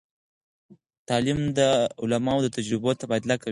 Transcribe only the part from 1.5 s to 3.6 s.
د علماوو د تجربو تبادله کوي.